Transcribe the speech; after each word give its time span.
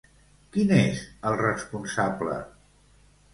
Qui 0.53 0.63
n'és 0.71 1.03
el 1.31 1.37
responsable? 1.41 2.39